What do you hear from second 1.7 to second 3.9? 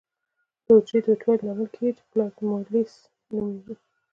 کیږي چې پلازمولیزس نومېږي.